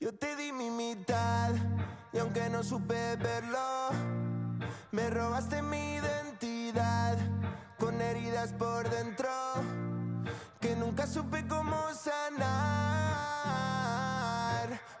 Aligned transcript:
Yo 0.00 0.14
te 0.14 0.36
di 0.36 0.52
mi 0.52 0.70
mitad 0.70 1.52
y 2.12 2.18
aunque 2.18 2.48
no 2.48 2.62
supe 2.62 3.16
verlo, 3.16 3.88
me 4.92 5.10
robaste 5.10 5.60
mi 5.60 5.96
identidad 5.96 7.18
con 7.80 8.00
heridas 8.00 8.52
por 8.52 8.88
dentro 8.88 9.28
que 10.60 10.76
nunca 10.76 11.04
supe 11.04 11.44
cómo 11.48 11.76
sanar. 11.94 12.38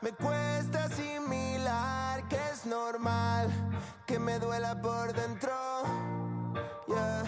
Me 0.00 0.10
cuesta 0.10 0.86
asimilar 0.86 2.26
que 2.26 2.40
es 2.52 2.66
normal 2.66 3.48
que 4.04 4.18
me 4.18 4.40
duela 4.40 4.80
por 4.82 5.12
dentro. 5.12 5.54
Yeah. 6.88 7.22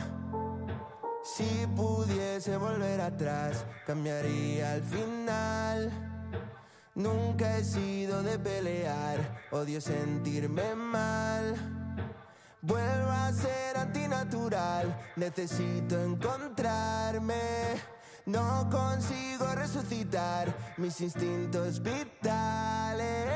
Si 1.22 1.68
pudiese 1.76 2.56
volver 2.56 3.00
atrás, 3.00 3.64
cambiaría 3.86 4.72
al 4.72 4.82
final. 4.82 6.09
Nunca 7.00 7.56
he 7.56 7.64
sido 7.64 8.22
de 8.22 8.38
pelear, 8.38 9.46
odio 9.52 9.80
sentirme 9.80 10.74
mal. 10.74 11.54
Vuelvo 12.60 13.10
a 13.10 13.32
ser 13.32 13.78
antinatural, 13.78 14.94
necesito 15.16 15.98
encontrarme. 15.98 17.40
No 18.26 18.68
consigo 18.70 19.46
resucitar 19.54 20.54
mis 20.76 21.00
instintos 21.00 21.80
vitales. 21.80 23.30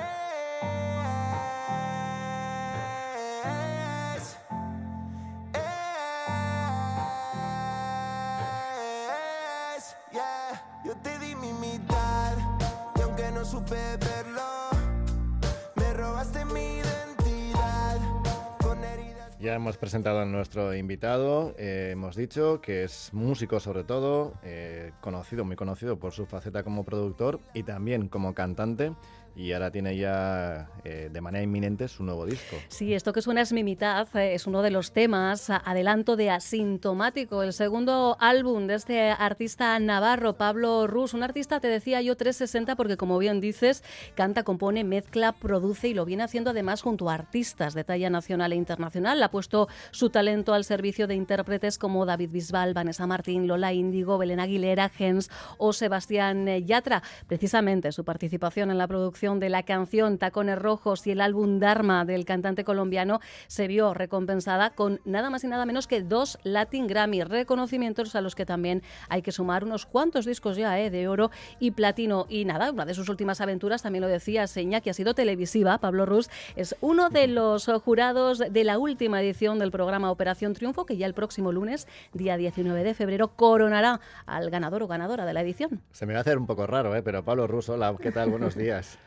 Ya 19.44 19.56
hemos 19.56 19.76
presentado 19.76 20.20
a 20.20 20.24
nuestro 20.24 20.74
invitado, 20.74 21.54
eh, 21.58 21.90
hemos 21.92 22.16
dicho 22.16 22.62
que 22.62 22.84
es 22.84 23.10
músico 23.12 23.60
sobre 23.60 23.84
todo, 23.84 24.32
eh, 24.42 24.92
conocido, 25.02 25.44
muy 25.44 25.54
conocido 25.54 25.98
por 25.98 26.12
su 26.12 26.24
faceta 26.24 26.62
como 26.62 26.82
productor 26.82 27.40
y 27.52 27.62
también 27.62 28.08
como 28.08 28.32
cantante. 28.32 28.94
Y 29.36 29.52
ahora 29.52 29.70
tiene 29.70 29.96
ya 29.96 30.70
eh, 30.84 31.08
de 31.12 31.20
manera 31.20 31.42
inminente 31.42 31.88
su 31.88 32.04
nuevo 32.04 32.24
disco. 32.24 32.56
Sí, 32.68 32.94
esto 32.94 33.12
que 33.12 33.20
suena 33.20 33.40
es 33.40 33.52
mi 33.52 33.64
mitad, 33.64 34.06
eh, 34.16 34.34
es 34.34 34.46
uno 34.46 34.62
de 34.62 34.70
los 34.70 34.92
temas, 34.92 35.50
adelanto 35.50 36.14
de 36.14 36.30
Asintomático, 36.30 37.42
el 37.42 37.52
segundo 37.52 38.16
álbum 38.20 38.68
de 38.68 38.74
este 38.74 39.10
artista 39.10 39.76
navarro, 39.80 40.34
Pablo 40.34 40.86
Rus, 40.86 41.14
un 41.14 41.24
artista, 41.24 41.58
te 41.58 41.66
decía 41.66 42.00
yo, 42.00 42.16
360, 42.16 42.76
porque 42.76 42.96
como 42.96 43.18
bien 43.18 43.40
dices, 43.40 43.82
canta, 44.14 44.44
compone, 44.44 44.84
mezcla, 44.84 45.32
produce 45.32 45.88
y 45.88 45.94
lo 45.94 46.04
viene 46.04 46.22
haciendo 46.22 46.50
además 46.50 46.82
junto 46.82 47.10
a 47.10 47.14
artistas 47.14 47.74
de 47.74 47.82
talla 47.82 48.10
nacional 48.10 48.52
e 48.52 48.56
internacional. 48.56 49.22
Ha 49.22 49.30
puesto 49.30 49.68
su 49.90 50.10
talento 50.10 50.54
al 50.54 50.64
servicio 50.64 51.08
de 51.08 51.16
intérpretes 51.16 51.78
como 51.78 52.06
David 52.06 52.30
Bisbal, 52.30 52.72
Vanessa 52.72 53.06
Martín, 53.06 53.48
Lola 53.48 53.72
Índigo, 53.72 54.16
Belén 54.16 54.38
Aguilera, 54.38 54.88
Gens 54.90 55.28
o 55.58 55.72
Sebastián 55.72 56.46
eh, 56.46 56.62
Yatra. 56.62 57.02
Precisamente 57.26 57.90
su 57.90 58.04
participación 58.04 58.70
en 58.70 58.78
la 58.78 58.86
producción 58.86 59.23
de 59.24 59.48
la 59.48 59.62
canción 59.62 60.18
Tacones 60.18 60.58
Rojos 60.58 61.06
y 61.06 61.10
el 61.10 61.22
álbum 61.22 61.58
Dharma 61.58 62.04
del 62.04 62.26
cantante 62.26 62.62
colombiano 62.62 63.20
se 63.46 63.66
vio 63.66 63.94
recompensada 63.94 64.70
con 64.70 65.00
nada 65.06 65.30
más 65.30 65.44
y 65.44 65.46
nada 65.46 65.64
menos 65.64 65.86
que 65.86 66.02
dos 66.02 66.38
Latin 66.42 66.86
Grammy, 66.86 67.24
reconocimientos 67.24 68.14
a 68.16 68.20
los 68.20 68.34
que 68.34 68.44
también 68.44 68.82
hay 69.08 69.22
que 69.22 69.32
sumar 69.32 69.64
unos 69.64 69.86
cuantos 69.86 70.26
discos 70.26 70.58
ya 70.58 70.78
eh, 70.78 70.90
de 70.90 71.08
oro 71.08 71.30
y 71.58 71.70
platino. 71.70 72.26
Y 72.28 72.44
nada, 72.44 72.70
una 72.70 72.84
de 72.84 72.92
sus 72.92 73.08
últimas 73.08 73.40
aventuras, 73.40 73.82
también 73.82 74.02
lo 74.02 74.08
decía 74.08 74.46
Seña, 74.46 74.82
que 74.82 74.90
ha 74.90 74.94
sido 74.94 75.14
televisiva, 75.14 75.78
Pablo 75.78 76.04
Rus, 76.04 76.28
es 76.54 76.76
uno 76.82 77.08
de 77.08 77.26
los 77.26 77.64
jurados 77.82 78.40
de 78.50 78.64
la 78.64 78.78
última 78.78 79.22
edición 79.22 79.58
del 79.58 79.70
programa 79.70 80.10
Operación 80.10 80.52
Triunfo, 80.52 80.84
que 80.84 80.98
ya 80.98 81.06
el 81.06 81.14
próximo 81.14 81.50
lunes, 81.50 81.88
día 82.12 82.36
19 82.36 82.84
de 82.84 82.92
febrero, 82.92 83.28
coronará 83.28 84.00
al 84.26 84.50
ganador 84.50 84.82
o 84.82 84.86
ganadora 84.86 85.24
de 85.24 85.32
la 85.32 85.40
edición. 85.40 85.80
Se 85.92 86.04
me 86.04 86.12
va 86.12 86.18
a 86.18 86.20
hacer 86.20 86.36
un 86.36 86.46
poco 86.46 86.66
raro, 86.66 86.94
¿eh? 86.94 87.02
pero 87.02 87.24
Pablo 87.24 87.46
Russo, 87.46 87.72
hola, 87.72 87.94
¿qué 87.98 88.12
tal? 88.12 88.28
Buenos 88.28 88.54
días. 88.56 88.98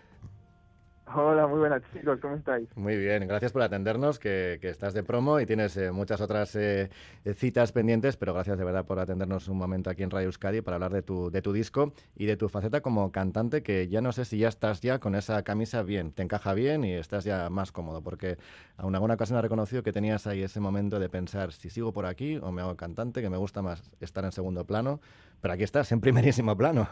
Hola, 1.15 1.47
muy 1.47 1.59
buenas 1.59 1.81
chicos, 1.93 2.19
¿cómo 2.21 2.35
estáis? 2.35 2.67
Muy 2.75 2.97
bien, 2.97 3.25
gracias 3.27 3.53
por 3.53 3.61
atendernos, 3.61 4.19
que, 4.19 4.59
estás 4.61 4.93
de 4.93 5.03
promo 5.03 5.39
y 5.39 5.45
tienes 5.45 5.77
eh, 5.77 5.91
muchas 5.91 6.19
otras 6.19 6.53
eh, 6.57 6.89
citas 7.33 7.71
pendientes, 7.71 8.17
pero 8.17 8.33
gracias 8.33 8.57
de 8.57 8.65
verdad 8.65 8.85
por 8.85 8.99
atendernos 8.99 9.47
un 9.47 9.57
momento 9.57 9.89
aquí 9.89 10.03
en 10.03 10.11
Radio 10.11 10.25
Euskadi 10.27 10.59
para 10.59 10.75
hablar 10.75 10.91
de 10.91 11.03
tu, 11.03 11.31
disco 11.53 11.93
y 12.15 12.25
de 12.25 12.35
tu 12.35 12.49
faceta 12.49 12.81
como 12.81 13.09
cantante, 13.13 13.63
que 13.63 13.87
ya 13.87 14.01
no 14.01 14.11
sé 14.11 14.25
si 14.25 14.37
ya 14.39 14.49
estás 14.49 14.81
ya 14.81 14.99
con 14.99 15.15
esa 15.15 15.41
camisa 15.43 15.81
bien, 15.81 16.11
te 16.11 16.23
encaja 16.23 16.53
bien 16.53 16.83
y 16.83 16.93
estás 16.93 17.23
ya 17.23 17.49
más 17.49 17.71
cómodo, 17.71 18.01
porque 18.01 18.37
a 18.75 18.85
una 18.85 18.97
alguna 18.97 19.13
ocasión 19.13 19.39
ha 19.39 19.41
reconocido 19.41 19.83
que 19.83 19.93
tenías 19.93 20.27
ahí 20.27 20.43
ese 20.43 20.59
momento 20.59 20.99
de 20.99 21.07
pensar 21.07 21.53
si 21.53 21.69
sigo 21.69 21.93
por 21.93 22.05
aquí 22.05 22.37
o 22.37 22.51
me 22.51 22.61
hago 22.61 22.75
cantante, 22.75 23.21
que 23.21 23.29
me 23.29 23.37
gusta 23.37 23.61
más 23.61 23.81
estar 24.01 24.25
en 24.25 24.33
segundo 24.33 24.65
plano, 24.65 24.99
pero 25.39 25.53
aquí 25.53 25.63
estás 25.63 25.89
en 25.93 26.01
primerísimo 26.01 26.57
plano. 26.57 26.89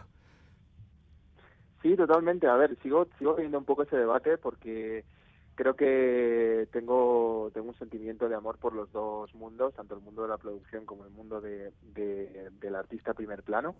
Sí, 1.86 1.96
totalmente. 1.96 2.48
A 2.48 2.56
ver, 2.56 2.76
sigo 2.82 3.08
sigo 3.20 3.36
teniendo 3.36 3.60
un 3.60 3.66
poco 3.66 3.84
ese 3.84 3.96
debate 3.96 4.40
porque 4.40 5.06
creo 5.54 5.76
que 5.76 6.68
tengo 6.72 7.52
tengo 7.54 7.68
un 7.70 7.76
sentimiento 7.78 8.28
de 8.28 8.34
amor 8.36 8.58
por 8.58 8.74
los 8.74 8.92
dos 8.92 9.32
mundos, 9.36 9.76
tanto 9.76 9.94
el 9.94 10.02
mundo 10.02 10.24
de 10.24 10.30
la 10.30 10.40
producción 10.40 10.84
como 10.88 11.06
el 11.06 11.12
mundo 11.12 11.42
de, 11.42 11.74
de- 11.82 12.50
del 12.60 12.76
artista 12.76 13.14
primer 13.14 13.44
plano. 13.44 13.76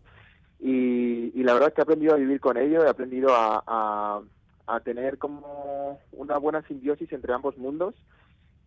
Y, 0.60 1.32
y 1.40 1.44
la 1.44 1.54
verdad 1.54 1.70
es 1.70 1.76
que 1.76 1.82
he 1.82 1.84
aprendido 1.84 2.14
a 2.14 2.18
vivir 2.18 2.40
con 2.40 2.58
ello, 2.58 2.86
he 2.86 2.90
aprendido 2.90 3.30
a, 3.34 4.22
a 4.68 4.80
tener 4.82 5.18
como 5.18 6.00
una 6.12 6.38
buena 6.38 6.62
simbiosis 6.64 7.12
entre 7.14 7.34
ambos 7.34 7.58
mundos. 7.58 7.96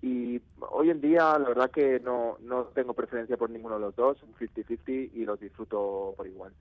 Y 0.00 0.41
hoy 0.70 0.91
en 0.91 1.00
día, 1.00 1.36
la 1.38 1.48
verdad 1.48 1.70
que 1.72 1.98
no, 1.98 2.36
no 2.41 2.64
tengo 2.66 2.94
preferencia 2.94 3.36
por 3.36 3.50
ninguno 3.50 3.75
de 3.75 3.81
los 3.81 3.97
dos, 3.97 4.16
un 4.22 4.32
50-50 4.34 5.10
y 5.12 5.25
los 5.25 5.41
disfruto 5.41 6.14
por 6.16 6.25
igual. 6.26 6.53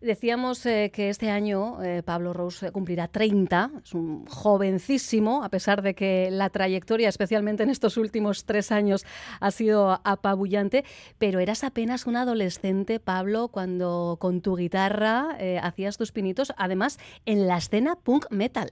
Decíamos 0.00 0.64
eh, 0.66 0.92
que 0.94 1.08
este 1.08 1.28
año 1.30 1.82
eh, 1.82 2.04
Pablo 2.04 2.32
Rose 2.32 2.70
cumplirá 2.70 3.08
30, 3.08 3.70
es 3.84 3.94
un 3.94 4.26
jovencísimo, 4.26 5.42
a 5.42 5.48
pesar 5.48 5.82
de 5.82 5.94
que 5.94 6.30
la 6.30 6.50
trayectoria, 6.50 7.08
especialmente 7.08 7.64
en 7.64 7.70
estos 7.70 7.96
últimos 7.96 8.44
tres 8.44 8.70
años, 8.70 9.04
ha 9.40 9.50
sido 9.50 10.00
apabullante, 10.04 10.84
pero 11.18 11.40
eras 11.40 11.64
apenas 11.64 12.06
un 12.06 12.14
adolescente, 12.14 13.00
Pablo, 13.00 13.48
cuando 13.48 14.18
con 14.20 14.40
tu 14.40 14.54
guitarra 14.54 15.36
eh, 15.40 15.58
hacías 15.60 15.98
tus 15.98 16.12
pinitos, 16.12 16.52
además 16.56 17.00
en 17.26 17.48
la 17.48 17.56
escena 17.56 17.96
punk 17.96 18.30
metal. 18.30 18.70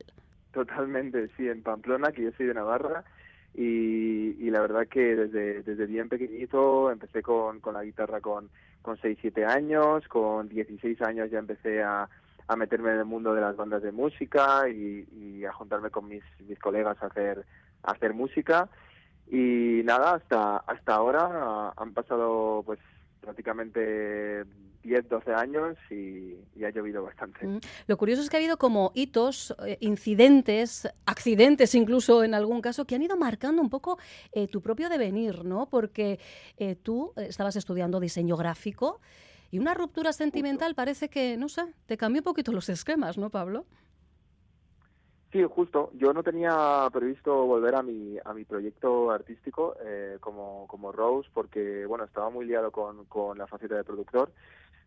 Totalmente, 0.52 1.28
sí, 1.36 1.48
en 1.48 1.62
Pamplona, 1.62 2.12
que 2.12 2.22
yo 2.22 2.30
soy 2.36 2.46
de 2.46 2.54
Navarra, 2.54 3.04
y, 3.54 4.36
y 4.38 4.50
la 4.50 4.60
verdad 4.60 4.86
que 4.86 5.16
desde, 5.16 5.62
desde 5.62 5.86
bien 5.86 6.08
pequeñito 6.08 6.90
empecé 6.90 7.22
con, 7.22 7.60
con 7.60 7.74
la 7.74 7.84
guitarra 7.84 8.20
con, 8.20 8.48
con 8.82 8.96
6, 9.00 9.18
7 9.20 9.44
años, 9.44 10.06
con 10.08 10.48
16 10.48 11.02
años 11.02 11.30
ya 11.30 11.38
empecé 11.38 11.82
a, 11.82 12.08
a 12.46 12.56
meterme 12.56 12.90
en 12.90 12.98
el 12.98 13.04
mundo 13.04 13.34
de 13.34 13.40
las 13.40 13.56
bandas 13.56 13.82
de 13.82 13.92
música 13.92 14.68
y, 14.68 15.06
y 15.12 15.44
a 15.44 15.52
juntarme 15.52 15.90
con 15.90 16.08
mis, 16.08 16.22
mis 16.48 16.58
colegas 16.58 17.02
a 17.02 17.06
hacer, 17.06 17.44
a 17.82 17.92
hacer 17.92 18.14
música. 18.14 18.68
Y 19.30 19.82
nada, 19.84 20.14
hasta, 20.14 20.56
hasta 20.58 20.94
ahora 20.94 21.28
ah, 21.30 21.72
han 21.76 21.94
pasado 21.94 22.62
pues 22.66 22.80
prácticamente 23.20 24.44
10, 24.82 25.08
12 25.08 25.32
años 25.34 25.76
y, 25.90 26.34
y 26.56 26.64
ha 26.64 26.70
llovido 26.70 27.02
bastante. 27.02 27.46
Mm. 27.46 27.60
Lo 27.86 27.96
curioso 27.96 28.22
es 28.22 28.30
que 28.30 28.36
ha 28.36 28.40
habido 28.40 28.56
como 28.56 28.92
hitos, 28.94 29.54
eh, 29.66 29.76
incidentes, 29.80 30.88
accidentes 31.06 31.74
incluso 31.74 32.24
en 32.24 32.34
algún 32.34 32.60
caso, 32.60 32.84
que 32.84 32.94
han 32.94 33.02
ido 33.02 33.16
marcando 33.16 33.62
un 33.62 33.70
poco 33.70 33.98
eh, 34.32 34.48
tu 34.48 34.62
propio 34.62 34.88
devenir, 34.88 35.44
¿no? 35.44 35.68
Porque 35.68 36.18
eh, 36.56 36.76
tú 36.76 37.12
eh, 37.16 37.26
estabas 37.28 37.56
estudiando 37.56 38.00
diseño 38.00 38.36
gráfico 38.36 39.00
y 39.50 39.58
una 39.58 39.74
ruptura 39.74 40.12
sentimental 40.12 40.74
parece 40.74 41.08
que, 41.08 41.36
no 41.36 41.48
sé, 41.48 41.62
te 41.86 41.96
cambió 41.96 42.20
un 42.20 42.24
poquito 42.24 42.52
los 42.52 42.68
esquemas, 42.68 43.18
¿no, 43.18 43.30
Pablo? 43.30 43.66
Sí, 45.32 45.44
justo. 45.48 45.90
Yo 45.94 46.12
no 46.12 46.24
tenía 46.24 46.88
previsto 46.92 47.46
volver 47.46 47.76
a 47.76 47.82
mi, 47.82 48.16
a 48.24 48.34
mi 48.34 48.44
proyecto 48.44 49.12
artístico 49.12 49.76
eh, 49.84 50.18
como, 50.20 50.66
como 50.66 50.90
Rose 50.90 51.28
porque, 51.32 51.86
bueno, 51.86 52.04
estaba 52.04 52.30
muy 52.30 52.46
liado 52.46 52.72
con, 52.72 53.04
con 53.04 53.38
la 53.38 53.46
faceta 53.46 53.76
de 53.76 53.84
productor. 53.84 54.32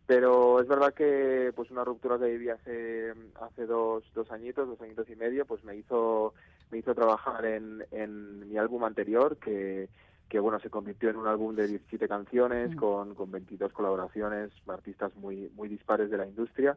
Pero 0.06 0.60
es 0.60 0.68
verdad 0.68 0.92
que 0.92 1.52
pues 1.56 1.70
una 1.70 1.84
ruptura 1.84 2.18
que 2.18 2.26
viví 2.26 2.50
hace, 2.50 3.14
hace 3.40 3.66
dos, 3.66 4.04
dos 4.14 4.30
añitos, 4.30 4.68
dos 4.68 4.80
añitos 4.80 5.08
y 5.08 5.16
medio, 5.16 5.46
pues 5.46 5.64
me 5.64 5.76
hizo, 5.76 6.34
me 6.70 6.78
hizo 6.78 6.94
trabajar 6.94 7.44
en, 7.46 7.84
en 7.90 8.48
mi 8.48 8.58
álbum 8.58 8.84
anterior, 8.84 9.38
que, 9.38 9.88
que 10.28 10.38
bueno, 10.40 10.60
se 10.60 10.68
convirtió 10.68 11.08
en 11.08 11.16
un 11.16 11.26
álbum 11.26 11.54
de 11.54 11.68
17 11.68 12.06
canciones, 12.06 12.70
Mm. 12.72 12.76
con, 12.76 13.14
con 13.14 13.30
22 13.30 13.72
colaboraciones, 13.72 14.50
artistas 14.68 15.14
muy, 15.16 15.50
muy 15.54 15.68
dispares 15.68 16.10
de 16.10 16.18
la 16.18 16.26
industria 16.26 16.76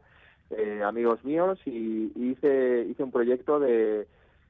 eh, 0.50 0.82
amigos 0.82 1.22
míos 1.24 1.58
y, 1.66 2.12
y 2.14 2.30
hice 2.30 2.86
hice 2.88 3.02
un 3.02 3.10
proyecto 3.10 3.60
de, 3.60 4.06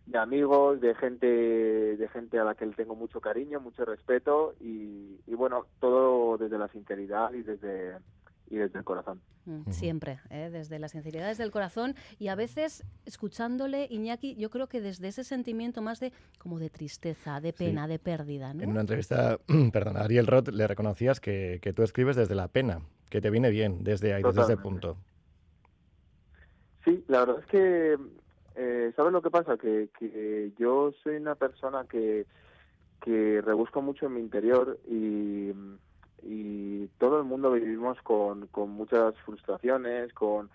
de 0.06 0.18
amigos 0.18 0.80
de 0.80 0.94
gente 0.94 1.26
de 1.26 2.08
gente 2.08 2.38
a 2.38 2.44
la 2.44 2.54
que 2.54 2.66
le 2.66 2.74
tengo 2.74 2.94
mucho 2.94 3.20
cariño 3.20 3.58
mucho 3.60 3.84
respeto 3.84 4.54
y, 4.60 5.18
y 5.26 5.34
bueno 5.34 5.66
todo 5.80 6.38
desde 6.38 6.56
la 6.58 6.68
sinceridad 6.68 7.32
y 7.32 7.42
desde 7.42 7.96
y 8.50 8.56
desde 8.56 8.78
el 8.78 8.84
corazón. 8.84 9.20
Mm, 9.46 9.70
siempre, 9.70 10.20
¿eh? 10.30 10.50
desde 10.50 10.78
la 10.78 10.88
sinceridad, 10.88 11.28
desde 11.28 11.44
el 11.44 11.50
corazón 11.50 11.94
y 12.18 12.28
a 12.28 12.34
veces 12.34 12.84
escuchándole, 13.06 13.86
Iñaki, 13.90 14.36
yo 14.36 14.50
creo 14.50 14.68
que 14.68 14.80
desde 14.80 15.08
ese 15.08 15.24
sentimiento 15.24 15.80
más 15.80 16.00
de 16.00 16.12
como 16.38 16.58
de 16.58 16.68
tristeza, 16.70 17.40
de 17.40 17.52
pena, 17.52 17.88
de 17.88 17.98
pérdida. 17.98 18.50
En 18.50 18.68
una 18.68 18.80
entrevista, 18.80 19.38
perdón, 19.72 19.96
a 19.96 20.00
Ariel 20.00 20.26
Roth 20.26 20.48
le 20.48 20.66
reconocías 20.66 21.20
que, 21.20 21.60
que, 21.62 21.72
tú 21.72 21.82
escribes 21.82 22.16
desde 22.16 22.34
la 22.34 22.48
pena, 22.48 22.80
que 23.08 23.20
te 23.20 23.30
viene 23.30 23.50
bien 23.50 23.84
desde 23.84 24.12
ahí, 24.12 24.22
desde 24.22 24.42
ese 24.42 24.56
punto. 24.56 24.98
Sí, 26.84 27.04
la 27.08 27.20
verdad 27.20 27.40
es 27.40 27.46
que, 27.46 27.98
eh, 28.56 28.92
¿sabes 28.96 29.12
lo 29.12 29.22
que 29.22 29.30
pasa? 29.30 29.56
Que, 29.56 29.88
que 29.98 30.52
yo 30.58 30.92
soy 31.02 31.16
una 31.16 31.34
persona 31.34 31.84
que, 31.88 32.26
que 33.00 33.40
rebusco 33.40 33.82
mucho 33.82 34.06
en 34.06 34.14
mi 34.14 34.20
interior 34.20 34.78
y 34.86 35.52
y 36.22 36.86
todo 36.98 37.18
el 37.18 37.24
mundo 37.24 37.52
vivimos 37.52 38.00
con, 38.02 38.46
con 38.48 38.70
muchas 38.70 39.14
frustraciones, 39.24 40.12
con, 40.12 40.50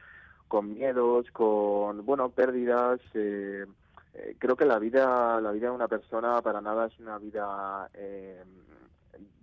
con 0.48 0.74
miedos, 0.74 1.30
con 1.31 2.06
bueno 2.06 2.30
pérdidas. 2.30 3.00
Eh, 3.13 3.65
eh, 4.13 4.36
creo 4.38 4.56
que 4.56 4.65
la 4.65 4.80
vida 4.80 5.39
la 5.42 5.51
vida 5.51 5.69
de 5.69 5.75
una 5.75 5.88
persona 5.88 6.42
para 6.42 6.62
nada 6.62 6.88
es 6.88 7.00
una 7.00 7.18
vida 7.18 7.89
eh, 7.94 8.44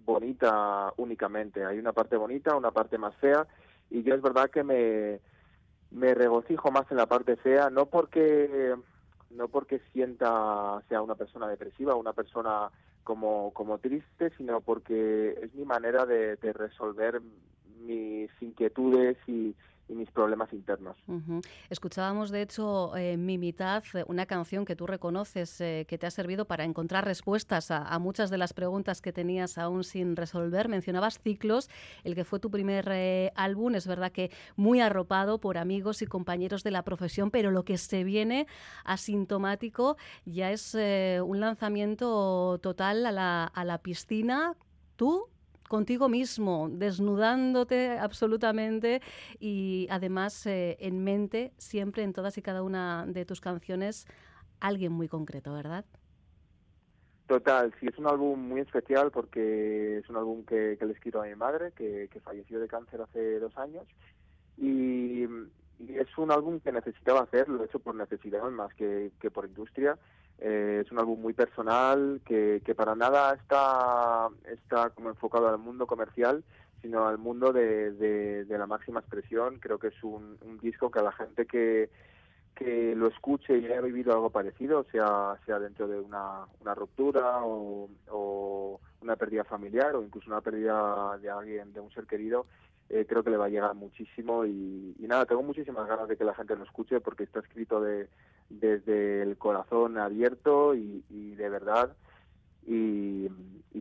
bonita 0.04 0.92
únicamente. 0.96 1.64
Hay 1.64 1.78
una 1.78 1.92
parte 1.92 2.16
bonita, 2.16 2.56
una 2.56 2.70
parte 2.70 2.98
más 2.98 3.14
fea 3.16 3.46
y 3.90 4.02
yo 4.02 4.14
es 4.14 4.22
verdad 4.22 4.50
que 4.50 4.62
me 4.62 5.20
me 5.90 6.14
regocijo 6.14 6.70
más 6.70 6.88
en 6.90 6.98
la 6.98 7.06
parte 7.06 7.36
fea, 7.36 7.70
no 7.70 7.86
porque 7.86 8.76
no 9.30 9.48
porque 9.48 9.80
sienta 9.92 10.82
sea 10.88 11.02
una 11.02 11.14
persona 11.14 11.48
depresiva, 11.48 11.94
una 11.94 12.12
persona 12.12 12.70
como, 13.04 13.52
como 13.52 13.78
triste, 13.78 14.30
sino 14.36 14.60
porque 14.60 15.38
es 15.42 15.54
mi 15.54 15.64
manera 15.64 16.06
de, 16.06 16.36
de 16.36 16.52
resolver 16.52 17.20
mis 17.80 18.30
inquietudes 18.40 19.16
y, 19.26 19.54
y 19.90 19.94
mis 19.94 20.10
problemas 20.10 20.52
internos. 20.52 20.96
Escuchábamos, 21.68 22.30
de 22.30 22.42
hecho, 22.42 22.96
eh, 22.96 23.16
Mi 23.16 23.38
Mitad, 23.38 23.82
eh, 23.94 24.04
una 24.06 24.26
canción 24.26 24.64
que 24.64 24.76
tú 24.76 24.86
reconoces 24.86 25.60
eh, 25.60 25.84
que 25.88 25.98
te 25.98 26.06
ha 26.06 26.10
servido 26.10 26.44
para 26.44 26.64
encontrar 26.64 27.04
respuestas 27.04 27.70
a, 27.70 27.98
muchas 27.98 28.30
de 28.30 28.38
las 28.38 28.52
preguntas 28.52 29.02
que 29.02 29.12
tenías 29.12 29.58
aún 29.58 29.84
sin 29.84 30.16
resolver. 30.16 30.68
Mencionabas 30.68 31.18
Ciclos, 31.18 31.68
el 32.04 32.14
que 32.14 32.24
fue 32.24 32.38
tu 32.38 32.50
primer 32.50 33.32
álbum. 33.34 33.74
Es 33.74 33.86
verdad 33.86 34.12
que 34.12 34.30
muy 34.56 34.80
arropado 34.80 35.38
por 35.38 35.58
amigos 35.58 36.02
y 36.02 36.06
compañeros 36.06 36.62
de 36.62 36.70
la 36.70 36.82
profesión, 36.82 37.30
pero 37.30 37.50
lo 37.50 37.64
que 37.64 37.76
se 37.76 38.04
viene 38.04 38.46
asintomático 38.84 39.96
ya 40.24 40.52
es 40.52 40.74
un 40.74 41.40
lanzamiento 41.40 42.58
total 42.62 43.04
a 43.06 43.12
la, 43.12 43.44
a 43.44 43.64
la 43.64 43.78
piscina. 43.78 44.54
Tú 44.96 45.28
contigo 45.70 46.08
mismo, 46.08 46.68
desnudándote 46.68 47.96
absolutamente 47.96 49.00
y 49.38 49.86
además 49.88 50.44
eh, 50.46 50.76
en 50.80 51.04
mente, 51.04 51.52
siempre 51.58 52.02
en 52.02 52.12
todas 52.12 52.36
y 52.38 52.42
cada 52.42 52.64
una 52.64 53.06
de 53.06 53.24
tus 53.24 53.40
canciones, 53.40 54.08
alguien 54.58 54.90
muy 54.90 55.06
concreto, 55.06 55.52
¿verdad? 55.52 55.84
Total, 57.28 57.72
sí, 57.78 57.86
es 57.86 57.96
un 57.98 58.08
álbum 58.08 58.48
muy 58.48 58.62
especial 58.62 59.12
porque 59.12 59.98
es 59.98 60.10
un 60.10 60.16
álbum 60.16 60.44
que, 60.44 60.76
le 60.80 60.86
he 60.86 60.90
escrito 60.90 61.22
a 61.22 61.26
mi 61.26 61.36
madre, 61.36 61.70
que, 61.76 62.08
falleció 62.24 62.58
de 62.58 62.66
cáncer 62.66 63.00
hace 63.02 63.38
dos 63.38 63.56
años, 63.56 63.86
y, 64.58 65.22
es 65.22 66.18
un 66.18 66.32
álbum 66.32 66.58
que 66.58 66.72
necesitaba 66.72 67.20
hacer, 67.20 67.48
lo 67.48 67.62
he 67.62 67.66
hecho 67.66 67.78
por 67.78 67.94
necesidad 67.94 68.42
más 68.50 68.74
que, 68.74 69.12
que 69.20 69.30
por 69.30 69.46
industria, 69.46 69.96
eh, 70.40 70.82
es 70.84 70.90
un 70.90 70.98
álbum 70.98 71.20
muy 71.20 71.34
personal 71.34 72.22
que, 72.24 72.62
que 72.64 72.74
para 72.74 72.94
nada 72.94 73.34
está, 73.34 74.28
está 74.50 74.88
como 74.90 75.10
enfocado 75.10 75.48
al 75.48 75.58
mundo 75.58 75.86
comercial, 75.86 76.42
sino 76.80 77.06
al 77.06 77.18
mundo 77.18 77.52
de, 77.52 77.92
de, 77.92 78.58
la 78.58 78.66
máxima 78.66 79.00
expresión. 79.00 79.58
Creo 79.60 79.78
que 79.78 79.88
es 79.88 80.02
un, 80.02 80.38
un, 80.40 80.58
disco 80.58 80.90
que 80.90 80.98
a 80.98 81.02
la 81.02 81.12
gente 81.12 81.44
que, 81.44 81.90
que 82.54 82.94
lo 82.94 83.08
escuche 83.08 83.58
y 83.58 83.66
haya 83.66 83.82
vivido 83.82 84.14
algo 84.14 84.30
parecido, 84.30 84.86
sea, 84.90 85.36
sea 85.44 85.58
dentro 85.58 85.86
de 85.86 86.00
una, 86.00 86.46
una 86.62 86.74
ruptura 86.74 87.44
o, 87.44 87.90
o 88.08 88.80
una 89.02 89.16
pérdida 89.16 89.44
familiar 89.44 89.94
o 89.94 90.02
incluso 90.02 90.30
una 90.30 90.40
pérdida 90.40 91.18
de 91.18 91.28
alguien, 91.28 91.74
de 91.74 91.80
un 91.80 91.90
ser 91.92 92.06
querido, 92.06 92.46
eh, 92.88 93.04
creo 93.06 93.22
que 93.22 93.30
le 93.30 93.36
va 93.36 93.44
a 93.44 93.50
llegar 93.50 93.74
muchísimo 93.74 94.46
y, 94.46 94.96
y, 94.98 95.06
nada, 95.06 95.26
tengo 95.26 95.42
muchísimas 95.42 95.86
ganas 95.86 96.08
de 96.08 96.16
que 96.16 96.24
la 96.24 96.34
gente 96.34 96.56
lo 96.56 96.64
escuche 96.64 97.00
porque 97.00 97.24
está 97.24 97.40
escrito 97.40 97.80
de, 97.80 98.08
desde 98.50 99.22
el 99.22 99.38
corazón 99.38 99.96
abierto 99.96 100.74
y, 100.74 101.02
de 101.08 101.48
verdad 101.48 101.96
y, 102.66 103.28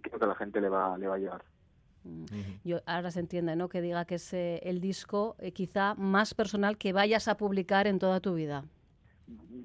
creo 0.01 0.19
que 0.19 0.25
a 0.25 0.27
la 0.30 0.36
gente 0.36 0.62
le 0.62 0.69
va, 0.69 0.98
le 0.98 1.07
va 1.07 1.16
a 1.16 1.19
llegar. 1.19 1.44
Mm. 2.04 2.25
Yo, 2.63 2.80
ahora 2.86 3.12
se 3.12 3.19
entiende, 3.19 3.56
¿no? 3.56 3.68
Que 3.68 3.81
diga 3.81 4.06
que 4.06 4.16
es 4.16 4.33
eh, 4.33 4.62
el 4.63 4.80
disco 4.80 5.36
eh, 5.39 5.51
quizá 5.51 5.95
más 5.95 6.33
personal 6.33 6.77
que 6.77 6.94
vayas 6.94 7.27
a 7.27 7.36
publicar 7.36 7.88
en 7.88 8.00
toda 8.00 8.19
tu 8.21 8.36
vida. 8.36 8.63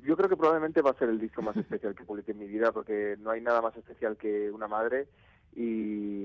Yo 0.02 0.16
creo 0.16 0.28
que 0.28 0.36
probablemente 0.36 0.82
va 0.82 0.90
a 0.90 0.98
ser 0.98 1.08
el 1.08 1.20
disco 1.20 1.42
más 1.42 1.56
especial 1.56 1.94
que 1.94 2.04
publique 2.04 2.32
en 2.32 2.38
mi 2.38 2.46
vida, 2.46 2.72
porque 2.72 3.16
no 3.20 3.30
hay 3.30 3.40
nada 3.40 3.62
más 3.62 3.76
especial 3.76 4.16
que 4.16 4.50
una 4.50 4.66
madre 4.66 5.06
y, 5.54 6.24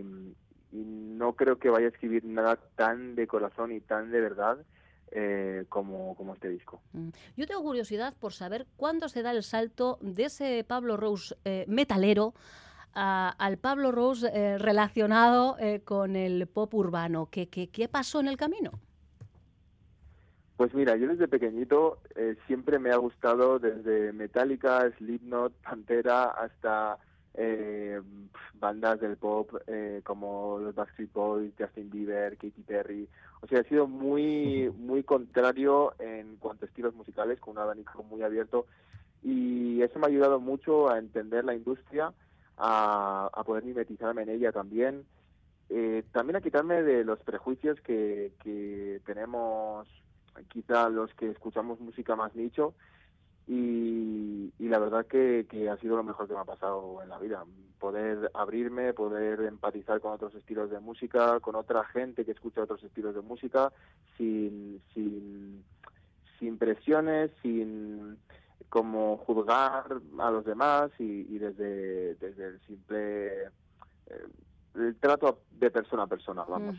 y 0.72 0.84
no 0.84 1.34
creo 1.34 1.60
que 1.60 1.70
vaya 1.70 1.86
a 1.86 1.90
escribir 1.90 2.26
nada 2.26 2.58
tan 2.76 3.16
de 3.16 3.28
corazón 3.28 3.72
y 3.72 3.80
tan 3.80 4.12
de 4.12 4.22
verdad 4.22 4.58
eh, 5.12 5.66
como, 5.70 6.16
como 6.16 6.34
este 6.34 6.50
disco. 6.50 6.82
Mm. 6.94 7.10
Yo 7.36 7.48
tengo 7.48 7.64
curiosidad 7.64 8.14
por 8.20 8.34
saber 8.34 8.68
cuándo 8.78 9.10
se 9.10 9.24
da 9.24 9.32
el 9.32 9.44
salto 9.44 9.98
de 10.02 10.26
ese 10.26 10.64
Pablo 10.68 10.98
Rose 10.98 11.36
eh, 11.46 11.66
metalero 11.68 12.34
al 12.92 13.58
Pablo 13.58 13.92
Rose 13.92 14.30
eh, 14.34 14.58
relacionado 14.58 15.56
con 15.86 16.16
el 16.16 16.48
pop 16.48 16.74
urbano. 16.74 17.30
¿Qué, 17.32 17.48
¿Qué, 17.48 17.70
qué, 17.70 17.88
pasó 17.88 18.20
en 18.20 18.28
el 18.28 18.36
camino? 18.36 18.72
Pues 20.58 20.74
mira, 20.74 20.98
yo 20.98 21.08
desde 21.08 21.28
pequeñito 21.28 22.00
siempre 22.48 22.78
me 22.78 22.90
ha 22.90 22.98
gustado 22.98 23.58
desde 23.58 24.12
Metallica, 24.12 24.92
Slipknot, 24.98 25.54
Pantera 25.62 26.26
hasta 26.26 26.98
eh, 27.34 28.02
bandas 28.56 29.00
del 29.00 29.18
pop 29.18 29.54
eh, 29.68 30.02
como 30.04 30.60
los 30.60 30.76
Backstreet 30.76 31.12
Boys, 31.14 31.54
Justin 31.58 31.90
Bieber, 31.90 32.38
Katy 32.38 32.64
Perry. 32.66 33.08
O 33.42 33.48
sea, 33.48 33.62
ha 33.62 33.64
sido 33.64 33.88
muy, 33.88 34.72
muy 34.78 35.04
contrario 35.04 35.94
en 36.00 36.38
cuanto 36.38 36.66
a 36.66 36.68
estilos 36.68 36.94
musicales, 36.96 37.40
con 37.40 37.52
un 37.52 37.60
abanico 37.60 38.04
muy 38.04 38.22
abierto. 38.22 38.66
Y 39.24 39.82
eso 39.82 40.00
me 40.00 40.06
ha 40.06 40.10
ayudado 40.10 40.40
mucho 40.40 40.90
a 40.90 40.98
entender 40.98 41.46
la 41.46 41.56
industria, 41.56 42.14
a, 42.58 43.30
a 43.32 43.44
poder 43.44 43.64
mimetizarme 43.64 44.24
en 44.24 44.30
ella 44.30 44.52
también. 44.52 45.06
Eh, 45.70 46.04
también 46.12 46.36
a 46.36 46.42
quitarme 46.42 46.82
de 46.82 47.04
los 47.04 47.20
prejuicios 47.20 47.80
que, 47.82 48.34
que 48.44 49.02
tenemos 49.06 49.88
quizá 50.48 50.90
los 50.90 51.14
que 51.14 51.30
escuchamos 51.30 51.80
música 51.80 52.16
más 52.16 52.34
nicho 52.36 52.74
y, 53.52 54.54
la 54.60 54.78
verdad 54.78 55.08
que, 55.08 55.48
ha 55.72 55.78
sido 55.78 55.98
lo 55.98 56.04
mejor 56.04 56.28
que 56.28 56.36
me 56.36 56.40
ha 56.40 56.46
pasado 56.46 57.02
en 57.02 57.10
la 57.10 57.18
vida. 57.18 57.44
Poder 57.80 58.30
abrirme, 58.36 58.94
poder 58.94 59.42
empatizar 59.42 60.00
con 60.00 60.12
otros 60.14 60.36
estilos 60.36 60.70
de 60.70 60.80
música, 60.80 61.40
con 61.40 61.56
otra 61.56 61.84
gente 61.86 62.26
que 62.26 62.32
escucha 62.34 62.62
otros 62.62 62.84
estilos 62.84 63.16
de 63.16 63.22
música, 63.22 63.74
sin, 64.18 64.80
sin, 64.94 65.64
sin 66.38 66.60
presiones, 66.60 67.32
sin 67.42 68.20
como 68.70 69.18
juzgar 69.18 69.86
a 70.20 70.30
los 70.30 70.46
demás 70.46 70.92
y, 71.00 71.40
desde, 71.40 72.14
desde 72.16 72.50
el 72.50 72.62
simple 72.68 73.46
eh, 73.46 74.28
el 74.76 74.96
trato 74.98 75.42
de 75.50 75.72
persona 75.72 76.04
a 76.04 76.08
persona, 76.08 76.44
vamos. 76.48 76.78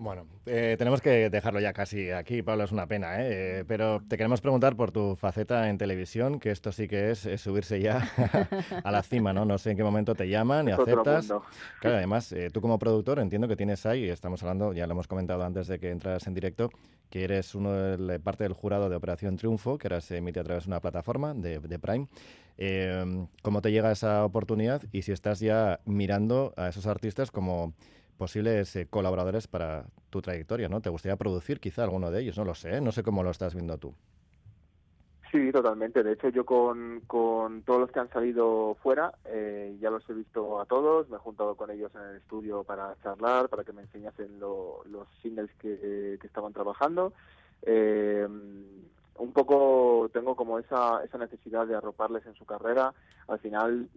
Bueno, 0.00 0.24
eh, 0.46 0.76
tenemos 0.78 1.02
que 1.02 1.28
dejarlo 1.28 1.60
ya 1.60 1.74
casi 1.74 2.10
aquí, 2.10 2.40
Pablo, 2.40 2.64
es 2.64 2.72
una 2.72 2.86
pena, 2.86 3.20
¿eh? 3.20 3.58
¿eh? 3.58 3.64
pero 3.68 4.00
te 4.08 4.16
queremos 4.16 4.40
preguntar 4.40 4.74
por 4.74 4.92
tu 4.92 5.14
faceta 5.14 5.68
en 5.68 5.76
televisión, 5.76 6.40
que 6.40 6.50
esto 6.50 6.72
sí 6.72 6.88
que 6.88 7.10
es, 7.10 7.28
subirse 7.36 7.82
ya 7.82 8.08
a 8.82 8.90
la 8.90 9.02
cima, 9.02 9.34
¿no? 9.34 9.44
No 9.44 9.58
sé 9.58 9.72
en 9.72 9.76
qué 9.76 9.84
momento 9.84 10.14
te 10.14 10.26
llaman 10.26 10.68
y 10.68 10.70
aceptas. 10.70 11.26
Claro, 11.80 11.98
además, 11.98 12.32
eh, 12.32 12.48
tú 12.50 12.62
como 12.62 12.78
productor 12.78 13.18
entiendo 13.18 13.46
que 13.46 13.56
tienes 13.56 13.84
ahí, 13.84 14.08
estamos 14.08 14.42
hablando, 14.42 14.72
ya 14.72 14.86
lo 14.86 14.92
hemos 14.92 15.06
comentado 15.06 15.44
antes 15.44 15.68
de 15.68 15.78
que 15.78 15.90
entras 15.90 16.26
en 16.26 16.32
directo, 16.32 16.70
que 17.10 17.24
eres 17.24 17.54
uno 17.54 17.70
de 17.74 18.20
parte 18.20 18.44
del 18.44 18.54
jurado 18.54 18.88
de 18.88 18.96
Operación 18.96 19.36
Triunfo, 19.36 19.76
que 19.76 19.88
ahora 19.88 20.00
se 20.00 20.16
emite 20.16 20.40
a 20.40 20.44
través 20.44 20.64
de 20.64 20.70
una 20.70 20.80
plataforma 20.80 21.34
de, 21.34 21.60
de 21.60 21.78
Prime. 21.78 22.06
¿Cómo 23.42 23.60
te 23.60 23.70
llega 23.70 23.92
esa 23.92 24.24
oportunidad 24.24 24.80
y 24.92 25.02
si 25.02 25.12
estás 25.12 25.40
ya 25.40 25.80
mirando 25.84 26.54
a 26.56 26.68
esos 26.68 26.86
artistas 26.86 27.30
como 27.30 27.74
posibles 28.20 28.76
eh, 28.76 28.86
colaboradores 28.86 29.48
para 29.48 29.86
tu 30.10 30.20
trayectoria, 30.20 30.68
¿no? 30.68 30.82
¿Te 30.82 30.90
gustaría 30.90 31.16
producir 31.16 31.58
quizá 31.58 31.84
alguno 31.84 32.10
de 32.10 32.20
ellos? 32.20 32.36
No 32.36 32.44
lo 32.44 32.54
sé, 32.54 32.78
no 32.82 32.92
sé 32.92 33.02
cómo 33.02 33.22
lo 33.22 33.30
estás 33.30 33.54
viendo 33.54 33.78
tú. 33.78 33.94
Sí, 35.32 35.50
totalmente. 35.50 36.02
De 36.02 36.12
hecho, 36.12 36.28
yo 36.28 36.44
con, 36.44 37.00
con 37.06 37.62
todos 37.62 37.80
los 37.80 37.90
que 37.90 38.00
han 38.00 38.10
salido 38.10 38.76
fuera, 38.82 39.14
eh, 39.24 39.74
ya 39.80 39.88
los 39.88 40.08
he 40.10 40.12
visto 40.12 40.60
a 40.60 40.66
todos, 40.66 41.08
me 41.08 41.16
he 41.16 41.18
juntado 41.18 41.54
con 41.54 41.70
ellos 41.70 41.90
en 41.94 42.02
el 42.02 42.16
estudio 42.16 42.62
para 42.62 42.94
charlar, 43.02 43.48
para 43.48 43.64
que 43.64 43.72
me 43.72 43.82
enseñasen 43.82 44.38
los 44.38 45.08
singles 45.22 45.50
que, 45.58 46.18
que 46.20 46.26
estaban 46.26 46.52
trabajando. 46.52 47.14
Eh, 47.62 48.28
un 48.28 49.32
poco 49.32 50.10
tengo 50.12 50.36
como 50.36 50.58
esa, 50.58 51.02
esa 51.04 51.16
necesidad 51.16 51.66
de 51.66 51.74
arroparles 51.74 52.26
en 52.26 52.34
su 52.34 52.44
carrera. 52.44 52.92
Al 53.28 53.38
final 53.38 53.88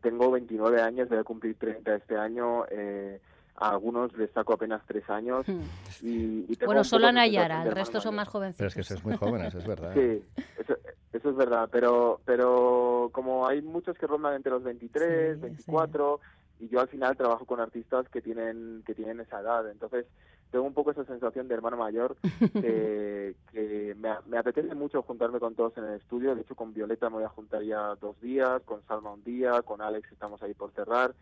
tengo 0.00 0.30
29 0.30 0.80
años, 0.80 1.08
voy 1.08 1.18
a 1.18 1.24
cumplir 1.24 1.56
30 1.56 1.94
este 1.94 2.16
año. 2.16 2.64
Eh, 2.70 3.20
a 3.60 3.70
algunos 3.70 4.16
les 4.16 4.30
saco 4.30 4.52
apenas 4.52 4.82
tres 4.86 5.08
años. 5.10 5.46
Hmm. 5.48 5.60
Y, 6.02 6.44
y 6.48 6.56
tengo 6.56 6.66
Bueno, 6.70 6.84
solo 6.84 7.08
a 7.08 7.12
Nayara, 7.12 7.64
el 7.64 7.72
resto 7.72 8.00
son 8.00 8.14
mayor. 8.14 8.26
más 8.26 8.28
jovencitos. 8.28 8.58
Pero 8.58 8.68
es 8.68 8.74
que 8.74 8.82
sois 8.84 9.04
muy 9.04 9.16
jóvenes, 9.16 9.54
es 9.54 9.66
verdad. 9.66 9.92
Sí, 9.94 10.22
eso, 10.58 10.76
eso 11.12 11.30
es 11.30 11.36
verdad, 11.36 11.68
pero 11.72 12.20
pero 12.24 13.10
como 13.12 13.48
hay 13.48 13.60
muchos 13.62 13.96
que 13.98 14.06
rondan 14.06 14.34
entre 14.34 14.52
los 14.52 14.62
23, 14.62 15.36
Sí, 15.36 15.40
24 15.42 16.20
y 16.60 16.68
yo 16.68 16.80
al 16.80 16.88
final 16.88 17.16
trabajo 17.16 17.44
con 17.46 17.58
artistas 17.60 18.08
que 18.10 18.20
tienen 18.20 18.82
que 18.86 18.94
tienen 18.94 19.18
esa 19.20 19.40
edad, 19.40 19.68
entonces 19.70 20.06
tengo 20.50 20.64
un 20.64 20.74
poco 20.74 20.90
esa 20.90 21.04
sensación 21.04 21.48
de 21.48 21.54
hermano 21.54 21.76
mayor 21.76 22.16
que, 22.52 23.34
que 23.52 23.96
me, 23.96 24.38
apetece 24.38 24.74
mucho 24.74 25.02
juntarme 25.02 25.40
con 25.40 25.54
todos 25.54 25.76
en 25.78 25.84
el 25.84 25.94
estudio, 25.94 26.34
de 26.34 26.42
hecho 26.42 26.54
con 26.54 26.72
Violeta 26.72 27.10
me 27.10 27.16
voy 27.16 27.24
a 27.24 27.30
juntar 27.30 27.62
ya 27.62 27.94
dos 27.96 28.20
días, 28.20 28.62
con 28.64 28.82
Salma 28.86 29.12
un 29.12 29.24
día, 29.24 29.62
con 29.62 29.80
Alex 29.80 30.10
estamos 30.12 30.42
ahí 30.42 30.54
por 30.54 30.72
cerrar 30.72 31.14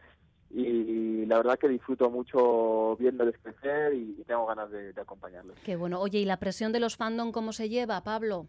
y, 0.50 1.26
la 1.26 1.38
verdad 1.38 1.58
que 1.58 1.68
disfruto 1.68 2.08
mucho 2.08 2.96
viéndoles 2.96 3.34
crecer 3.42 3.94
y, 3.94 4.16
y 4.18 4.24
tengo 4.24 4.46
ganas 4.46 4.70
de, 4.70 4.92
de 4.92 5.00
acompañarles. 5.00 5.58
Qué 5.64 5.74
bueno. 5.74 6.00
Oye, 6.00 6.20
¿y 6.20 6.24
la 6.24 6.36
presión 6.36 6.70
de 6.70 6.78
los 6.78 6.96
fandom 6.96 7.32
cómo 7.32 7.52
se 7.52 7.68
lleva, 7.68 8.00
Pablo? 8.04 8.46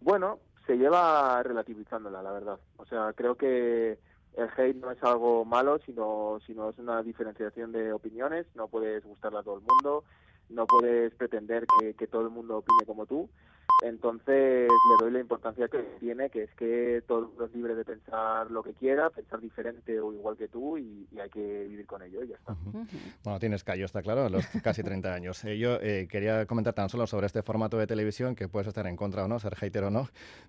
Bueno, 0.00 0.40
se 0.66 0.76
lleva 0.76 1.42
relativizándola, 1.42 2.22
la 2.22 2.32
verdad. 2.32 2.58
O 2.76 2.84
sea, 2.84 3.12
creo 3.14 3.36
que 3.36 3.98
el 4.36 4.48
hate 4.56 4.76
no 4.76 4.90
es 4.90 5.02
algo 5.02 5.44
malo, 5.44 5.78
sino, 5.86 6.40
sino 6.46 6.70
es 6.70 6.78
una 6.78 7.02
diferenciación 7.02 7.72
de 7.72 7.92
opiniones. 7.92 8.46
No 8.54 8.68
puedes 8.68 9.04
gustarle 9.04 9.38
a 9.38 9.42
todo 9.42 9.56
el 9.56 9.62
mundo, 9.62 10.04
no 10.48 10.66
puedes 10.66 11.14
pretender 11.14 11.66
que, 11.78 11.94
que 11.94 12.06
todo 12.06 12.22
el 12.22 12.30
mundo 12.30 12.58
opine 12.58 12.84
como 12.86 13.06
tú. 13.06 13.28
Entonces 13.82 14.68
le 14.68 14.96
doy 14.98 15.10
la 15.10 15.20
importancia 15.20 15.68
que 15.68 15.78
tiene, 16.00 16.30
que 16.30 16.44
es 16.44 16.50
que 16.54 17.02
todo 17.06 17.18
el 17.18 17.24
mundo 17.26 17.44
es 17.44 17.54
libre 17.54 17.74
de 17.74 17.84
pensar 17.84 18.50
lo 18.50 18.62
que 18.62 18.72
quiera, 18.74 19.10
pensar 19.10 19.40
diferente 19.40 20.00
o 20.00 20.12
igual 20.12 20.36
que 20.36 20.48
tú 20.48 20.78
y, 20.78 21.06
y 21.10 21.20
hay 21.20 21.28
que 21.28 21.64
vivir 21.64 21.86
con 21.86 22.02
ello 22.02 22.22
y 22.22 22.28
ya 22.28 22.36
está. 22.36 22.52
Ujú. 22.52 22.86
Bueno, 23.24 23.38
tienes 23.40 23.64
callo, 23.64 23.84
está 23.84 24.02
claro, 24.02 24.24
a 24.24 24.30
los 24.30 24.46
casi 24.62 24.82
30 24.82 25.12
años. 25.12 25.44
Eh, 25.44 25.58
yo 25.58 25.78
eh, 25.80 26.06
quería 26.08 26.46
comentar 26.46 26.74
tan 26.74 26.88
solo 26.88 27.06
sobre 27.06 27.26
este 27.26 27.42
formato 27.42 27.78
de 27.78 27.86
televisión, 27.86 28.34
que 28.34 28.48
puedes 28.48 28.68
estar 28.68 28.86
en 28.86 28.96
contra 28.96 29.24
o 29.24 29.28
no, 29.28 29.38
ser 29.38 29.54
hater 29.56 29.84
o 29.84 29.90
no, 29.90 30.08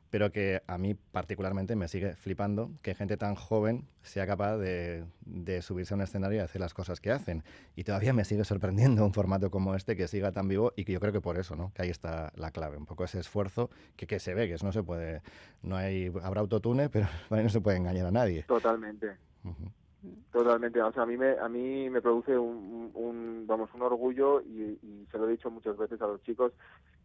pero 0.10 0.32
que 0.32 0.62
a 0.68 0.78
mí 0.78 0.94
particularmente 0.94 1.76
me 1.76 1.88
sigue 1.88 2.16
flipando 2.16 2.72
que 2.82 2.96
gente 2.96 3.18
tan 3.18 3.36
joven 3.36 3.88
sea 4.02 4.28
capaz 4.28 4.58
de, 4.58 5.04
de 5.26 5.62
subirse 5.62 5.94
a 5.94 5.98
un 5.98 6.02
escenario 6.02 6.38
y 6.38 6.42
hacer 6.42 6.62
las 6.62 6.74
cosas 6.74 7.00
que 7.00 7.12
hacen. 7.12 7.44
Y 7.76 7.84
todavía 7.84 8.14
me 8.14 8.24
sigue 8.24 8.44
sorprendiendo 8.44 9.04
un 9.04 9.14
formato 9.14 9.50
como 9.50 9.76
este 9.76 9.96
que 9.96 10.08
siga 10.08 10.32
tan 10.32 10.48
vivo 10.48 10.74
y 10.76 10.86
que 10.86 10.94
yo 10.94 11.00
creo 11.00 11.12
que 11.12 11.22
por 11.22 11.38
eso, 11.38 11.56
¿no? 11.56 11.72
Que 11.74 11.84
ahí 11.84 11.90
está 11.90 12.32
la 12.36 12.52
clave, 12.52 12.78
un 12.78 12.86
poco 12.86 13.04
ese 13.06 13.20
esfuerzo 13.20 13.70
que, 13.96 14.06
que 14.08 14.20
se 14.20 14.34
ve, 14.34 14.48
que 14.48 14.54
eso 14.56 14.66
no 14.66 14.72
se 14.72 14.84
puede, 14.84 15.22
no 15.64 15.76
hay, 15.76 16.12
habrá 16.24 16.42
autotune, 16.42 16.90
pero 16.90 17.08
ahí 17.32 17.44
no 17.44 17.50
se 17.50 17.62
puede 17.62 17.78
engañar 17.78 18.06
a 18.08 18.12
nadie. 18.12 18.44
Totalmente. 18.48 19.18
Totalmente, 20.32 20.80
o 20.82 20.92
sea, 20.92 21.04
a 21.04 21.06
mí 21.06 21.18
me, 21.18 21.32
a 21.40 21.48
mí 21.50 21.90
me 21.90 22.02
produce 22.02 22.38
un, 22.38 22.92
un- 22.94 23.46
vamos, 23.48 23.70
un 23.74 23.82
orgullo 23.82 24.42
y, 24.42 24.78
y 24.84 25.08
se 25.12 25.18
lo 25.18 25.28
he 25.28 25.32
dicho 25.32 25.50
muchas 25.50 25.78
veces 25.78 26.00
a 26.02 26.08
los 26.08 26.22
chicos 26.24 26.52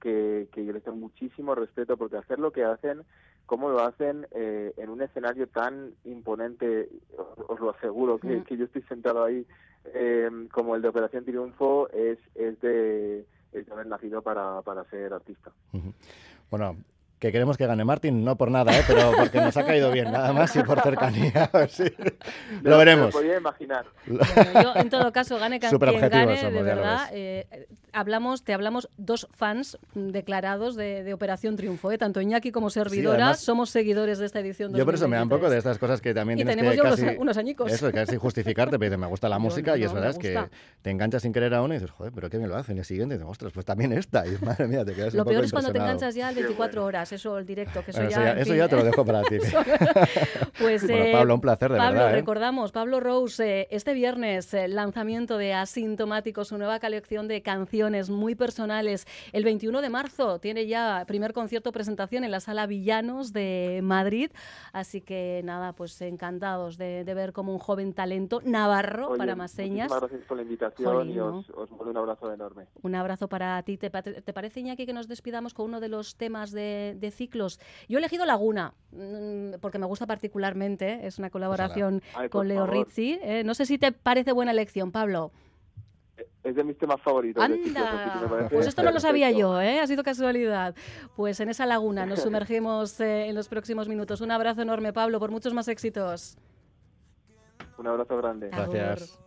que, 0.00 0.48
que 0.52 0.64
yo 0.64 0.72
les 0.72 0.82
tengo 0.82 0.96
muchísimo 0.98 1.54
respeto 1.54 1.96
porque 1.96 2.16
hacer 2.18 2.38
lo 2.38 2.50
que 2.52 2.64
hacen, 2.64 3.02
cómo 3.46 3.70
lo 3.70 3.80
hacen 3.80 4.26
eh, 4.32 4.74
en 4.76 4.90
un 4.90 5.00
escenario 5.00 5.46
tan 5.46 5.94
imponente, 6.04 6.88
os, 7.16 7.28
os 7.48 7.60
lo 7.60 7.70
aseguro, 7.70 8.18
que, 8.18 8.42
que 8.44 8.56
yo 8.58 8.64
estoy 8.66 8.82
sentado 8.82 9.24
ahí 9.24 9.46
eh, 9.94 10.28
como 10.52 10.76
el 10.76 10.82
de 10.82 10.88
Operación 10.88 11.24
Triunfo, 11.24 11.88
es, 11.90 12.18
es, 12.34 12.60
de, 12.60 13.24
de 13.52 13.72
haber 13.72 13.86
nacido 13.86 14.22
para, 14.22 14.62
para 14.62 14.84
ser 14.84 15.12
artista. 15.12 15.52
Ujú. 15.72 15.92
Bueno, 16.50 16.76
que 17.20 17.30
queremos 17.30 17.56
que 17.58 17.66
gane 17.66 17.84
Martín, 17.84 18.24
no 18.24 18.36
por 18.36 18.50
nada, 18.50 18.76
¿eh? 18.76 18.82
pero 18.88 19.12
porque 19.16 19.40
nos 19.40 19.56
ha 19.56 19.64
caído 19.64 19.92
bien, 19.92 20.10
nada 20.10 20.32
más 20.32 20.56
y 20.56 20.62
por 20.62 20.80
cercanía. 20.80 21.50
sí. 21.68 21.84
Lo 22.62 22.78
veremos. 22.78 23.06
Me 23.08 23.12
podía 23.12 23.36
imaginar. 23.36 23.84
Bueno, 24.06 24.62
yo, 24.62 24.72
en 24.76 24.88
todo 24.90 25.12
caso, 25.12 25.38
gane 25.38 25.60
quien 25.60 25.70
gane, 25.78 26.36
somos, 26.38 26.52
de 26.54 26.58
lo 26.58 26.64
verdad. 26.64 27.08
eh, 27.12 27.66
hablamos, 27.92 28.42
te 28.42 28.54
hablamos 28.54 28.88
dos 28.96 29.28
fans 29.32 29.76
declarados 29.94 30.76
de, 30.76 31.02
de 31.04 31.12
Operación 31.12 31.56
Triunfo, 31.56 31.92
¿eh? 31.92 31.98
tanto 31.98 32.20
Iñaki 32.20 32.52
como 32.52 32.70
servidora. 32.70 33.16
además- 33.24 33.40
somos 33.40 33.68
seguidores 33.70 34.18
de 34.18 34.26
esta 34.26 34.40
edición. 34.40 34.72
Yo 34.74 34.84
por 34.86 34.94
eso 34.94 35.06
me 35.06 35.16
da 35.16 35.22
un 35.22 35.28
poco 35.28 35.42
2023. 35.42 35.52
de 35.52 35.58
estas 35.70 35.78
cosas 35.78 36.00
que 36.00 36.14
también 36.14 36.38
Y 36.38 36.42
tienes 36.44 36.56
tenemos 36.56 36.72
que 36.72 36.76
ya 36.78 36.82
unos, 36.84 37.00
casi, 37.00 37.18
unos 37.18 37.36
añicos. 37.36 37.70
Eso, 37.70 37.92
casi 37.92 38.16
justificarte, 38.16 38.78
pero 38.78 38.96
me 38.96 39.06
gusta 39.06 39.28
la 39.28 39.36
Yo 39.40 39.40
música 39.40 39.72
no, 39.72 39.76
y 39.76 39.84
es 39.84 39.92
verdad 39.92 40.10
es 40.10 40.18
que 40.18 40.40
te 40.82 40.90
enganchas 40.90 41.20
sin 41.22 41.32
querer 41.34 41.52
a 41.54 41.60
uno 41.62 41.74
y 41.74 41.76
dices, 41.78 41.90
joder, 41.90 42.12
pero 42.14 42.30
qué 42.30 42.38
bien 42.38 42.48
lo 42.48 42.56
hacen. 42.56 42.76
Y 42.76 42.80
el 42.80 42.84
siguiente 42.86 43.16
dices, 43.16 43.28
ostras, 43.30 43.52
pues 43.52 43.66
también 43.66 43.92
esta. 43.92 44.26
Y 44.26 44.38
madre 44.42 44.66
mía, 44.68 44.84
te 44.84 44.94
quedas 44.94 45.12
Lo 45.12 45.20
un 45.20 45.24
poco 45.24 45.30
peor 45.34 45.44
es 45.44 45.52
cuando 45.52 45.70
te 45.72 45.78
enganchas 45.78 46.14
ya 46.14 46.28
al 46.28 46.34
Qué 46.34 46.40
24 46.42 46.80
bueno. 46.82 46.86
Eso, 47.12 47.38
el 47.38 47.46
directo, 47.46 47.84
que 47.84 47.90
eso 47.90 48.00
Bueno, 48.00 48.10
ya. 48.10 48.16
eso 48.16 48.24
ya, 48.24 48.32
en 48.32 48.38
eso 48.38 48.50
fin. 48.50 48.56
ya 48.58 48.68
te 48.68 48.76
lo 48.76 48.84
dejo 48.84 49.04
para 49.04 49.22
ti. 49.22 49.38
Pues, 50.58 50.82
Bueno, 50.86 51.04
eh, 51.04 51.12
Pablo, 51.12 51.34
un 51.36 51.40
placer, 51.40 51.72
de 51.72 51.78
Pablo, 51.78 51.94
verdad, 52.00 52.12
¿eh? 52.12 52.16
recordamos, 52.16 52.70
Pablo 52.72 53.00
Rose, 53.00 53.60
eh, 53.62 53.68
este 53.70 53.94
viernes, 53.94 54.54
lanzamiento 54.68 55.38
de 55.38 55.54
Asintomático, 55.54 56.44
su 56.44 56.58
nueva 56.58 56.78
colección 56.80 57.28
de 57.28 57.40
canciones 57.42 58.10
muy 58.10 58.34
personales. 58.34 59.06
El 59.32 59.44
21 59.44 59.80
de 59.80 59.88
marzo 59.88 60.38
tiene 60.38 60.66
ya 60.66 61.04
primer 61.06 61.32
concierto 61.32 61.72
presentación 61.72 62.24
en 62.24 62.30
la 62.30 62.40
Sala 62.40 62.66
Villanos 62.66 63.32
de 63.32 63.80
Madrid. 63.82 64.30
Así 64.72 65.00
que 65.00 65.40
nada, 65.44 65.72
pues 65.72 66.00
encantados 66.02 66.76
de, 66.76 67.04
de 67.04 67.14
ver 67.14 67.32
como 67.32 67.52
un 67.52 67.58
joven 67.58 67.94
talento 67.94 68.40
navarro 68.44 69.08
Oye, 69.10 69.18
para 69.18 69.34
más 69.36 69.50
señas. 69.52 69.90
Gracias 69.90 70.20
por 70.28 70.36
la 70.36 70.42
invitación 70.42 70.92
Jolín, 70.92 71.12
y 71.12 71.16
¿no? 71.16 71.38
os, 71.38 71.50
os 71.50 71.70
mando 71.70 71.90
un 71.90 71.96
abrazo 71.96 72.32
enorme. 72.32 72.66
Un 72.82 72.94
abrazo 72.94 73.28
para 73.28 73.62
ti. 73.62 73.78
¿Te, 73.78 73.88
te 73.90 74.32
parece, 74.32 74.60
Iñaki, 74.60 74.84
que 74.86 74.92
nos 74.92 75.08
despidamos 75.08 75.54
con 75.54 75.66
uno 75.66 75.80
de 75.80 75.88
los 75.88 76.16
temas 76.16 76.50
de, 76.50 76.96
de 77.00 77.10
ciclos? 77.10 77.58
Yo 77.88 77.98
he 77.98 78.00
elegido 78.00 78.24
Laguna, 78.26 78.74
mm, 78.92 79.54
porque 79.60 79.78
me 79.78 79.86
gusta 79.86 80.06
particularmente. 80.06 81.06
Es 81.06 81.18
una 81.18 81.30
colaboración 81.30 82.02
Ay, 82.14 82.28
con 82.28 82.48
Leo 82.48 82.66
favor. 82.66 82.86
Rizzi. 82.86 83.18
¿eh? 83.22 83.42
No 83.44 83.54
sé 83.54 83.66
si 83.66 83.78
te 83.78 83.92
parece 83.92 84.32
buena 84.32 84.52
elección, 84.52 84.92
Pablo. 84.92 85.32
Es 86.42 86.54
de 86.54 86.64
mis 86.64 86.78
temas 86.78 87.00
favoritos. 87.02 87.42
¡Anda! 87.42 88.48
Pues 88.50 88.66
esto 88.66 88.82
no 88.82 88.92
lo 88.92 89.00
sabía 89.00 89.30
yo, 89.30 89.60
¿eh? 89.60 89.80
ha 89.80 89.86
sido 89.86 90.02
casualidad. 90.02 90.74
Pues 91.16 91.38
en 91.40 91.50
esa 91.50 91.66
laguna 91.66 92.06
nos 92.06 92.20
sumergimos 92.22 92.98
eh, 93.00 93.28
en 93.28 93.34
los 93.34 93.48
próximos 93.48 93.88
minutos. 93.88 94.20
Un 94.20 94.30
abrazo 94.30 94.62
enorme, 94.62 94.92
Pablo, 94.92 95.20
por 95.20 95.30
muchos 95.30 95.52
más 95.52 95.68
éxitos. 95.68 96.38
Un 97.78 97.86
abrazo 97.86 98.16
grande. 98.16 98.48
Gracias. 98.50 99.18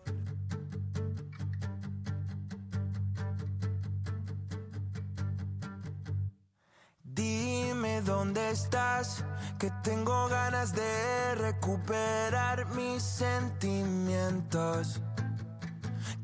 Dónde 8.05 8.51
estás, 8.51 9.23
que 9.59 9.71
tengo 9.83 10.27
ganas 10.27 10.73
de 10.73 11.35
recuperar 11.35 12.65
mis 12.75 13.01
sentimientos. 13.03 15.01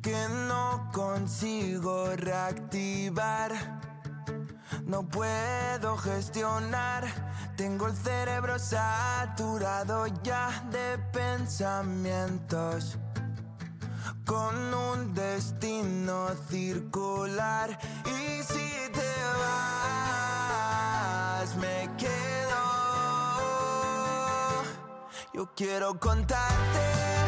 Que 0.01 0.27
no 0.47 0.89
consigo 0.93 2.15
reactivar, 2.15 3.51
no 4.85 5.07
puedo 5.07 5.97
gestionar. 5.97 7.05
Tengo 7.57 7.87
el 7.87 7.95
cerebro 7.95 8.57
saturado 8.57 10.07
ya 10.23 10.63
de 10.71 10.97
pensamientos 11.11 12.97
con 14.25 14.73
un 14.73 15.13
destino 15.13 16.27
circular. 16.49 17.77
Y 18.05 18.43
si 18.43 18.91
te 18.93 19.11
vas, 19.39 19.78
me 21.55 21.89
quedo. 21.97 22.09
Yo 25.33 25.49
quiero 25.55 25.99
contarte 25.99 27.18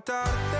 quiero 0.00 0.53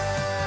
Bye. 0.00 0.39